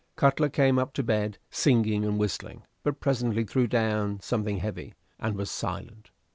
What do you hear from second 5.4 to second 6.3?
silent.